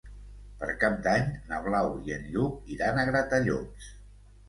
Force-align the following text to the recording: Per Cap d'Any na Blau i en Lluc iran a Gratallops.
Per 0.61 0.69
Cap 0.83 0.95
d'Any 1.09 1.27
na 1.53 1.61
Blau 1.67 1.91
i 2.09 2.17
en 2.19 2.27
Lluc 2.33 2.75
iran 2.79 2.99
a 2.99 3.09
Gratallops. 3.15 3.97